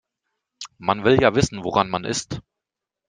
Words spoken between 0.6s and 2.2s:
Man will ja wissen woran man